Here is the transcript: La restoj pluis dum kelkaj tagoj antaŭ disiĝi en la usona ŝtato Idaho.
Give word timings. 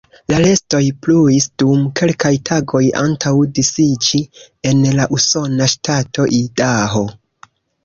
La 0.31 0.37
restoj 0.43 0.79
pluis 1.07 1.45
dum 1.63 1.83
kelkaj 2.01 2.31
tagoj 2.51 2.81
antaŭ 3.03 3.35
disiĝi 3.59 4.23
en 4.73 4.83
la 4.99 5.09
usona 5.21 5.71
ŝtato 5.77 6.29
Idaho. 6.43 7.07